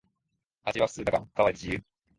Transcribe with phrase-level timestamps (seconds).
[0.63, 1.83] 味は普通だがおかわり自由